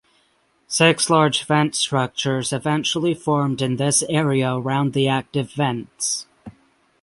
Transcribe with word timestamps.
Six 0.67 1.11
large 1.11 1.43
vent 1.45 1.75
structures 1.75 2.51
eventually 2.51 3.13
formed 3.13 3.61
in 3.61 3.75
this 3.75 4.01
area 4.09 4.55
around 4.55 4.93
the 4.93 5.07
active 5.07 5.51
vents. 5.51 6.25